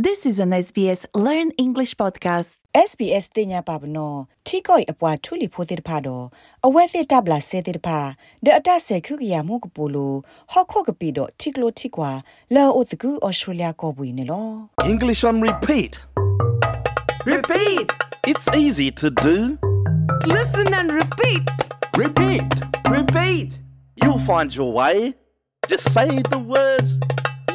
[0.00, 2.50] This is an SBS Learn English podcast.
[2.88, 6.24] SBS တင်ညာပါဘနော်ထီကိုအပွားထူလီဖိုတဲ့ဖာတော့
[6.66, 8.00] အဝဲစစ်တပ်လာဆဲတဲ့ဖာ
[8.44, 10.14] ဒအတဆေခုကရမို့ကပူလို
[10.52, 12.10] ဟော့ခုတ်ကပီတော့ထီကလိုထီကွာ
[12.54, 14.50] လောအိုတကူဩစတြေးလျကောပွေနေလော
[14.92, 15.92] English on repeat.
[17.32, 17.86] Repeat!
[18.30, 19.36] It's easy to do.
[20.36, 21.44] Listen and repeat!
[22.02, 22.50] Repeat!
[22.96, 23.50] Repeat!
[24.00, 24.96] You'll find your way.
[25.70, 26.90] Just say the words.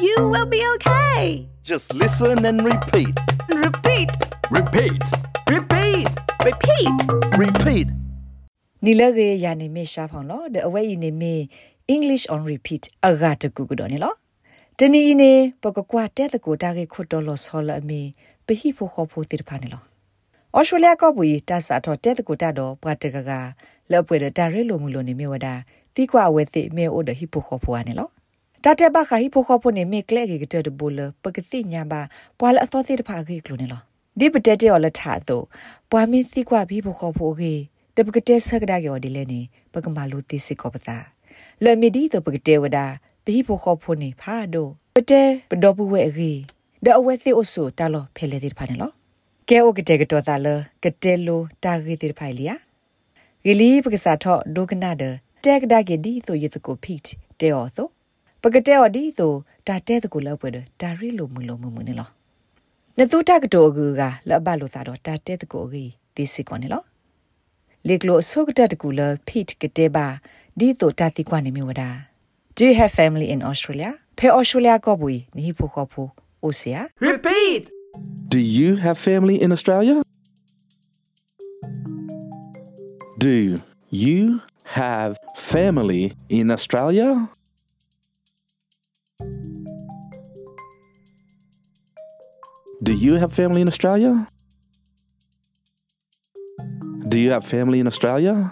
[0.06, 1.24] You will be okay.
[1.67, 3.13] Just listen and repeat.
[3.49, 4.09] Repeat!
[4.49, 5.03] Repeat.
[5.53, 6.07] Repeat!
[6.47, 6.93] Repeat.
[7.43, 7.87] Repeat.
[8.85, 11.33] နီလရေယာနေမေရှာဖောင်လောဒအဝဲဤနေမေ
[11.95, 14.13] English on repeat အဂါတကူကတော့နေလော
[14.79, 18.01] တနီနေပကကွာတဲ့တကူတာကေခွတ်တော်လောဆောလအမီ
[18.45, 19.83] ပဟိဖို့ခေါ်ဖို့တိဖာနေလော
[20.57, 23.31] ဩစတြေးလျကောဘူတာစာတော့တဲ့တကူတာတော့ပွားတကက
[23.91, 25.47] လောပွေတာရဲလိုမှုလိုနေမြေဝဒ
[25.95, 28.09] တီကွာဝဲသိမေအိုဒဟိဖို့ခေါ်ဖို့နေလော
[28.67, 32.01] တတဲ့ဘခါဟိဖို့ခေါ်ဖို့နေမေကလေကေကတဲ့ဘူလပကတိညာပါ
[32.39, 33.81] ပွာလအသောတိတဖာကေကလိုနေလော
[34.19, 35.45] ဒီပတက်တဲ့ော်လထာတော့
[35.91, 37.53] ပွာမင်းစီကွာပြီးဖို့ခေါ်ဖို့ကေ
[37.95, 39.41] တပကတဲ့ဆကဒါယောဒီလဲနေ
[39.73, 40.97] ပကမာလူတိစစ်ကောပတာ
[41.63, 42.85] လွယ်မီဒီတော့ပကတဲ့ဝဒါ
[43.25, 46.31] ဘိဖို့ခေါ်ဖို့နေဖာတော့ပတဲပဒေါ်ဘူးဝဲအေ
[46.85, 48.91] ဒအဝဲစီအိုဆူတာလောဖဲလေတိဖာနေလော
[49.49, 50.47] ကဲအိုကတဲ့ကတော့တာလ
[50.83, 52.55] ကတဲလိုတာဂီတိဖိုင်လီယာ
[53.45, 55.03] ဂီလီပကစားတော့ဒုကနာဒ
[55.43, 57.01] တက်ဒါဂီဒီဆိုရတကိုဖိတ်
[57.41, 57.87] တဲအော်ဆို
[58.41, 59.33] ပကတဲ့အော်ဒီဆို
[59.67, 60.49] တာတဲတကိုလောက်ပွဲ
[60.81, 62.09] ဒါရီလိုမူလိုမူမူနေလော
[62.97, 66.83] နတူတကတိုအကူကလဘလိုစားတော့တာတဲတကိုအကြီးဒီစီကောနေလော
[67.87, 70.07] လေကလိုဆုကတတကူလဖိတ်ကတဲ့ပါ
[70.59, 71.89] ဒီတော့တာတိကွာနေမြဝဒါ
[72.57, 73.91] Do you have family in Australia?
[74.17, 75.07] ဖဲ Australia ကောဘူ
[75.37, 76.09] နီဖို့ခေါ်ဖို့
[76.43, 77.63] အိုဆီယာ Repeat!
[78.33, 79.95] Do you have family in Australia?
[83.25, 83.35] Do
[84.05, 84.23] you
[84.79, 85.11] have
[85.53, 86.03] family
[86.37, 87.09] in Australia?
[92.83, 94.27] Do you have family in Australia?
[97.07, 98.51] Do you have family in Australia?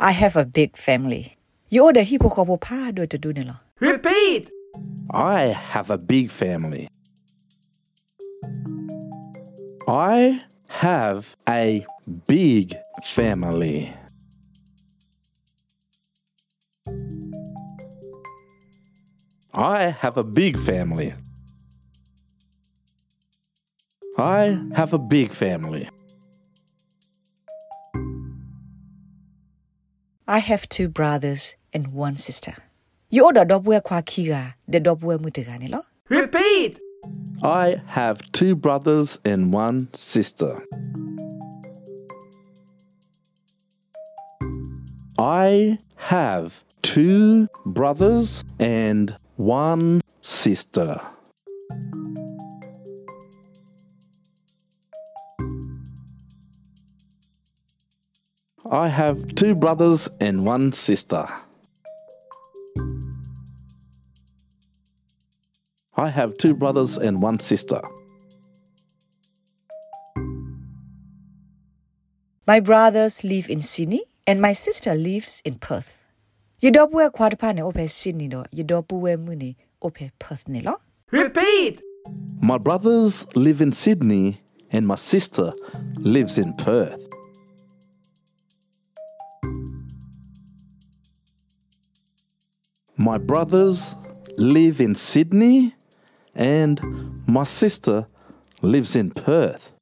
[0.00, 1.36] I have a big family.
[1.68, 3.44] You order hipo khopo pha do to do.
[3.78, 4.50] Repeat!
[5.10, 6.88] I have a big family.
[9.86, 11.84] I have a
[12.26, 12.74] big
[13.04, 13.92] family.
[19.58, 21.14] I have a big family.
[24.18, 25.88] I have a big family.
[30.28, 32.52] I have two brothers and one sister.
[33.08, 35.82] You order dobwe kwa kiga de dobwe mutiga lo.
[36.10, 36.78] Repeat!
[37.42, 40.62] I have two brothers and one sister.
[45.18, 51.00] I have two brothers and one sister.
[58.70, 61.28] I have two brothers and one sister.
[65.96, 67.80] I have two brothers and one sister.
[72.46, 76.05] My brothers live in Sydney and my sister lives in Perth.
[76.58, 78.42] You dobwe kwa de pa ope Sydney do.
[78.50, 80.76] You dobwe mu ne ope Perth ne lo.
[81.10, 81.82] Repeat!
[82.40, 84.38] My brothers live in Sydney
[84.72, 85.52] and my sister
[85.98, 87.08] lives in Perth.
[92.96, 93.94] My brothers
[94.38, 95.74] live in Sydney
[96.34, 96.80] and
[97.26, 98.06] my sister
[98.62, 99.75] lives in Perth.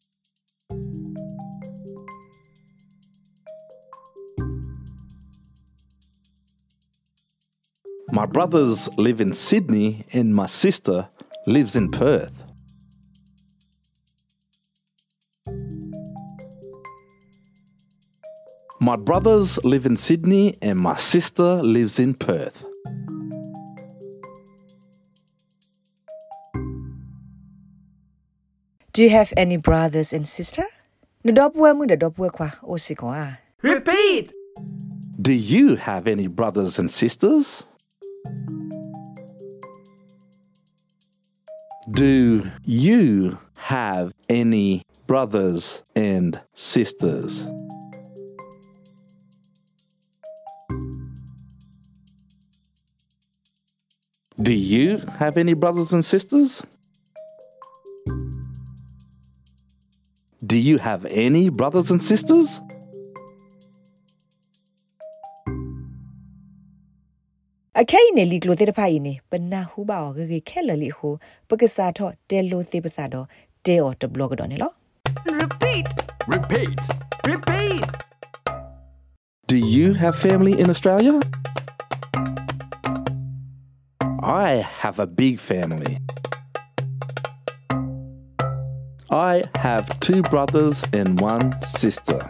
[8.24, 11.08] My brothers live in Sydney and my sister
[11.46, 12.50] lives in Perth.
[18.80, 22.64] My brothers live in Sydney and my sister lives in Perth.
[28.94, 30.64] Do you have any brothers and sister?
[31.24, 32.96] Ne mu de dobwe kwa o si.
[33.60, 34.32] Repeat!
[35.20, 37.64] Do you have any brothers and sisters?
[41.94, 47.46] Do you have any brothers and sisters?
[54.42, 56.66] Do you have any brothers and sisters?
[60.44, 62.60] Do you have any brothers and sisters?
[67.83, 71.09] အခဲနေလီကလိုတဲ့ဖိုင်နေပနာဟုပါော်ဂေခဲလလီဟု
[71.49, 73.25] ပကစားတော့တဲလိုသေးပစားတော့
[73.65, 74.71] တဲအော်တဘလော့ကတော့နေလော
[75.41, 75.87] Repeat.
[76.35, 76.79] Repeat.
[77.31, 77.87] Repeat.
[79.47, 81.15] Do you have family in Australia?
[84.21, 84.49] I
[84.83, 85.93] have a big family.
[89.09, 92.29] I have two brothers and one sister.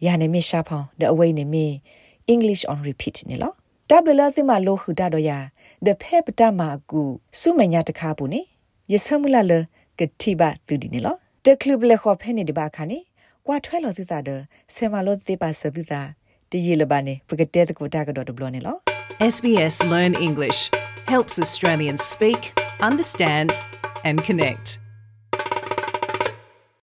[0.00, 1.82] ya the away ne
[2.26, 3.56] english on repeat ne lo
[5.82, 6.52] the phe pata
[11.44, 12.84] the club le kho phe ne di ba kha
[13.44, 15.68] kwa thwe lo sa de se ma lo ba sa
[16.58, 17.02] ye ba
[17.36, 18.80] ke te ko ta ka do de blo lo
[19.20, 20.70] SBS Learn English
[21.06, 23.52] helps Australians speak understand
[24.04, 24.83] and connect